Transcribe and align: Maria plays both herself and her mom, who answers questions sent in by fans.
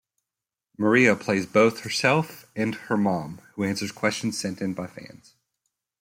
Maria 0.79 1.15
plays 1.15 1.45
both 1.45 1.81
herself 1.81 2.47
and 2.55 2.73
her 2.73 2.97
mom, 2.97 3.39
who 3.53 3.63
answers 3.63 3.91
questions 3.91 4.35
sent 4.35 4.59
in 4.59 4.73
by 4.73 4.87
fans. 4.87 5.35